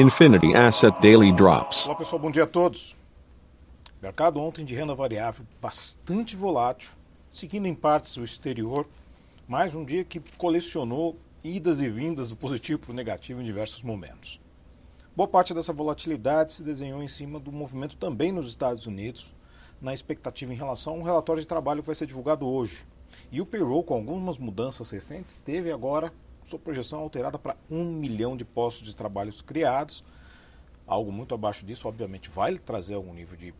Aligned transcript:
Infinity 0.00 0.54
Asset 0.54 0.96
Daily 1.02 1.32
Drops. 1.32 1.84
Olá 1.86 1.96
pessoal, 1.96 2.22
bom 2.22 2.30
dia 2.30 2.44
a 2.44 2.46
todos. 2.46 2.96
Mercado 4.00 4.40
ontem 4.40 4.64
de 4.64 4.72
renda 4.72 4.94
variável 4.94 5.44
bastante 5.60 6.36
volátil, 6.36 6.90
seguindo 7.32 7.66
em 7.66 7.74
partes 7.74 8.16
o 8.16 8.22
exterior. 8.22 8.86
Mais 9.48 9.74
um 9.74 9.84
dia 9.84 10.04
que 10.04 10.22
colecionou 10.36 11.16
idas 11.42 11.80
e 11.80 11.88
vindas 11.88 12.28
do 12.28 12.36
positivo 12.36 12.78
para 12.78 12.92
o 12.92 12.94
negativo 12.94 13.42
em 13.42 13.44
diversos 13.44 13.82
momentos. 13.82 14.40
Boa 15.16 15.26
parte 15.26 15.52
dessa 15.52 15.72
volatilidade 15.72 16.52
se 16.52 16.62
desenhou 16.62 17.02
em 17.02 17.08
cima 17.08 17.40
do 17.40 17.50
movimento 17.50 17.96
também 17.96 18.30
nos 18.30 18.48
Estados 18.48 18.86
Unidos, 18.86 19.34
na 19.82 19.92
expectativa 19.92 20.52
em 20.52 20.56
relação 20.56 20.92
a 20.92 20.96
um 20.98 21.02
relatório 21.02 21.42
de 21.42 21.48
trabalho 21.48 21.82
que 21.82 21.88
vai 21.88 21.96
ser 21.96 22.06
divulgado 22.06 22.46
hoje. 22.46 22.86
E 23.32 23.40
o 23.40 23.46
payroll, 23.46 23.82
com 23.82 23.94
algumas 23.94 24.38
mudanças 24.38 24.92
recentes, 24.92 25.38
teve 25.38 25.72
agora 25.72 26.12
sua 26.48 26.58
projeção 26.58 27.00
alterada 27.00 27.38
para 27.38 27.56
um 27.70 27.84
milhão 27.84 28.36
de 28.36 28.44
postos 28.44 28.86
de 28.86 28.96
trabalho 28.96 29.32
criados. 29.44 30.02
Algo 30.86 31.12
muito 31.12 31.34
abaixo 31.34 31.66
disso, 31.66 31.86
obviamente, 31.86 32.30
vai 32.30 32.58
trazer 32.58 32.94
algum 32.94 33.12
nível 33.12 33.36
de 33.36 33.54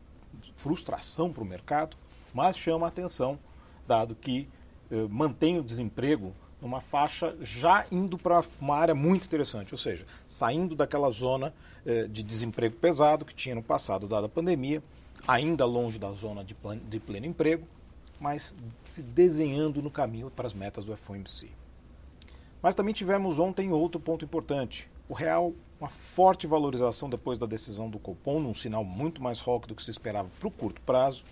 frustração 0.56 1.33
para 1.33 1.42
o 1.42 1.47
mercado, 1.47 1.97
mas 2.33 2.56
chama 2.56 2.87
a 2.87 2.88
atenção, 2.88 3.38
dado 3.87 4.14
que 4.14 4.48
eh, 4.91 5.06
mantém 5.11 5.59
o 5.59 5.62
desemprego 5.62 6.33
numa 6.61 6.80
faixa 6.80 7.37
já 7.41 7.87
indo 7.92 8.19
para 8.19 8.42
uma 8.61 8.77
área 8.77 8.95
muito 8.95 9.27
interessante, 9.27 9.73
ou 9.73 9.78
seja, 9.78 10.06
saindo 10.27 10.75
daquela 10.75 11.11
zona 11.11 11.55
eh, 11.86 12.06
de 12.09 12.23
desemprego 12.23 12.77
pesado 12.77 13.25
que 13.25 13.34
tinha 13.34 13.55
no 13.55 13.62
passado, 13.62 14.09
dada 14.09 14.27
a 14.27 14.28
pandemia, 14.28 14.83
ainda 15.27 15.64
longe 15.64 15.98
da 15.98 16.12
zona 16.12 16.42
de, 16.42 16.55
plan 16.55 16.78
de 16.78 16.98
pleno 16.98 17.27
emprego, 17.27 17.66
mas 18.20 18.55
se 18.84 19.02
desenhando 19.02 19.83
no 19.83 19.91
caminho 19.91 20.30
para 20.30 20.47
as 20.47 20.55
metas 20.55 20.84
do 20.84 20.97
FOMC. 20.97 21.50
Mas 22.62 22.75
também 22.75 22.95
tivemos 22.95 23.39
ontem 23.39 23.73
outro 23.73 24.01
ponto 24.01 24.25
importante. 24.25 24.91
O 25.09 25.15
real, 25.15 25.53
uma 25.80 25.89
forte 25.89 26.47
valorização 26.47 27.09
depois 27.09 27.39
da 27.39 27.47
decisão 27.47 27.89
do 27.89 27.98
Copom, 27.98 28.41
num 28.41 28.55
sinal 28.55 28.84
muito 28.84 29.23
mais 29.23 29.41
rock 29.41 29.69
do 29.69 29.75
que 29.75 29.83
se 29.83 29.91
esperava 29.91 30.28
para 30.39 30.48
o 30.48 30.50
curto 30.50 30.81
prazo. 30.83 31.25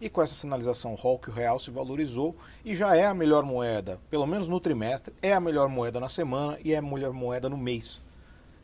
E 0.00 0.08
com 0.08 0.22
essa 0.22 0.34
sinalização 0.34 0.94
rock, 0.94 1.28
o 1.28 1.32
real 1.32 1.58
se 1.58 1.70
valorizou 1.70 2.34
e 2.64 2.74
já 2.74 2.96
é 2.96 3.04
a 3.04 3.12
melhor 3.12 3.44
moeda, 3.44 4.00
pelo 4.08 4.26
menos 4.26 4.48
no 4.48 4.58
trimestre, 4.58 5.14
é 5.20 5.34
a 5.34 5.40
melhor 5.40 5.68
moeda 5.68 6.00
na 6.00 6.08
semana 6.08 6.58
e 6.64 6.72
é 6.72 6.78
a 6.78 6.82
melhor 6.82 7.12
moeda 7.12 7.50
no 7.50 7.58
mês. 7.58 8.00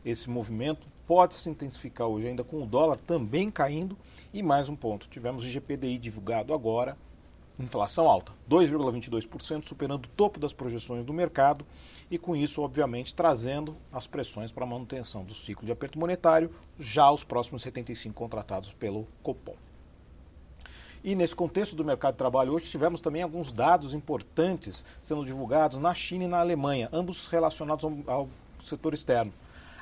Esse 0.03 0.29
movimento 0.29 0.87
pode 1.05 1.35
se 1.35 1.49
intensificar 1.49 2.07
hoje 2.07 2.27
ainda 2.27 2.43
com 2.43 2.63
o 2.63 2.65
dólar 2.65 2.99
também 2.99 3.51
caindo. 3.51 3.95
E 4.33 4.41
mais 4.41 4.67
um 4.67 4.75
ponto, 4.75 5.07
tivemos 5.09 5.43
o 5.43 5.47
GPDI 5.47 5.99
divulgado 5.99 6.53
agora, 6.53 6.97
inflação 7.59 8.07
alta, 8.07 8.31
2,22%, 8.49 9.65
superando 9.65 10.05
o 10.05 10.09
topo 10.09 10.39
das 10.39 10.53
projeções 10.53 11.05
do 11.05 11.13
mercado 11.13 11.65
e 12.09 12.17
com 12.17 12.35
isso, 12.35 12.61
obviamente, 12.61 13.13
trazendo 13.13 13.75
as 13.91 14.07
pressões 14.07 14.51
para 14.51 14.63
a 14.63 14.67
manutenção 14.67 15.23
do 15.23 15.35
ciclo 15.35 15.65
de 15.65 15.71
aperto 15.71 15.99
monetário, 15.99 16.51
já 16.79 17.11
os 17.11 17.23
próximos 17.23 17.61
75 17.63 18.15
contratados 18.15 18.73
pelo 18.73 19.07
Copom. 19.21 19.55
E 21.03 21.15
nesse 21.15 21.35
contexto 21.35 21.75
do 21.75 21.85
mercado 21.85 22.13
de 22.13 22.17
trabalho 22.17 22.53
hoje 22.53 22.65
tivemos 22.65 23.01
também 23.01 23.21
alguns 23.21 23.51
dados 23.51 23.93
importantes 23.93 24.83
sendo 25.01 25.25
divulgados 25.25 25.79
na 25.79 25.93
China 25.93 26.23
e 26.23 26.27
na 26.27 26.39
Alemanha, 26.39 26.89
ambos 26.91 27.27
relacionados 27.27 27.85
ao, 28.07 28.27
setor 28.61 28.93
externo. 28.93 29.31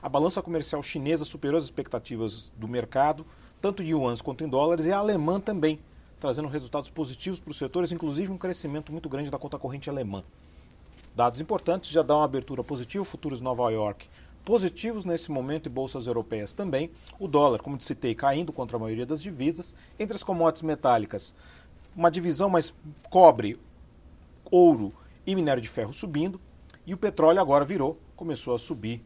A 0.02 0.10
balança 0.10 0.42
comercial 0.42 0.84
chinesa 0.84 1.26
superou 1.26 1.58
as 1.58 1.64
expectativas 1.64 2.52
do 2.58 2.68
mercado, 2.68 3.26
tanto 3.62 3.82
em 3.82 3.88
yuans 3.88 4.22
quanto 4.22 4.44
em 4.44 4.48
dólares, 4.48 4.86
e 4.86 4.92
a 4.92 4.98
alemã 4.98 5.40
também, 5.40 5.80
trazendo 6.26 6.48
resultados 6.48 6.90
positivos 6.90 7.40
para 7.40 7.52
os 7.52 7.58
setores, 7.58 7.92
inclusive 7.92 8.32
um 8.32 8.38
crescimento 8.38 8.92
muito 8.92 9.08
grande 9.08 9.30
da 9.30 9.38
conta 9.38 9.60
corrente 9.60 9.92
alemã. 9.92 10.24
Dados 11.16 11.40
importantes 11.40 11.92
já 11.92 12.02
dão 12.02 12.18
uma 12.18 12.26
abertura 12.26 12.64
positiva, 12.64 13.06
futuros 13.06 13.42
Nova 13.42 13.70
York 13.70 14.10
positivos 14.44 15.06
nesse 15.06 15.32
momento 15.32 15.66
e 15.66 15.70
bolsas 15.70 16.06
europeias 16.06 16.54
também. 16.54 16.92
O 17.20 17.28
dólar, 17.28 17.62
como 17.62 17.82
citei, 17.82 18.14
caindo 18.14 18.54
contra 18.54 18.78
a 18.78 18.80
maioria 18.80 19.06
das 19.06 19.22
divisas. 19.22 19.76
Entre 20.00 20.16
as 20.16 20.24
commodities 20.24 20.62
metálicas, 20.62 21.36
uma 21.96 22.12
divisão 22.12 22.48
mais 22.48 22.74
cobre, 23.10 23.60
ouro 24.52 24.94
e 25.26 25.36
minério 25.36 25.62
de 25.62 25.68
ferro 25.68 25.92
subindo. 25.92 26.40
E 26.86 26.94
o 26.94 26.98
petróleo 26.98 27.42
agora 27.42 27.66
virou, 27.66 28.00
começou 28.16 28.54
a 28.54 28.60
subir. 28.60 29.04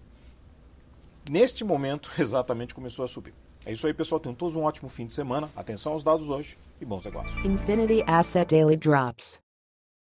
Neste 1.30 1.64
momento, 1.64 2.12
exatamente 2.20 2.76
começou 2.76 3.06
a 3.06 3.08
subir. 3.08 3.34
É 3.70 3.72
isso 3.72 3.86
aí, 3.86 3.94
pessoal. 3.94 4.20
Tenham 4.20 4.34
todos 4.34 4.56
um 4.56 4.64
ótimo 4.64 4.90
fim 4.90 5.06
de 5.06 5.14
semana. 5.14 5.48
Atenção 5.56 5.94
aos 5.94 6.02
dados 6.02 6.28
hoje 6.28 6.58
e 6.82 6.86
bons 6.86 7.06
negócios. 7.06 7.46
Infinity 7.46 8.04
Asset 8.08 8.56
Daily 8.56 8.76
Drops. 8.76 9.40